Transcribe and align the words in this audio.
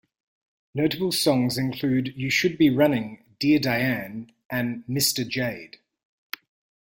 Notable 0.73 1.11
songs 1.11 1.59
include 1.59 2.15
"You 2.17 2.31
Should 2.31 2.57
Be 2.57 2.71
Running", 2.71 3.23
"Dear 3.39 3.59
Diane" 3.59 4.31
and 4.49 4.83
"Mr. 4.89 5.27
Jade". 5.29 5.77